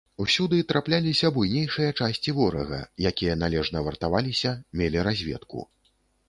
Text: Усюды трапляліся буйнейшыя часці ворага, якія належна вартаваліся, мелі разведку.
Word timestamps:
Усюды 0.23 0.59
трапляліся 0.69 1.29
буйнейшыя 1.35 1.89
часці 1.99 2.33
ворага, 2.37 2.79
якія 3.11 3.37
належна 3.43 3.85
вартаваліся, 3.89 4.55
мелі 4.83 5.05
разведку. 5.11 5.59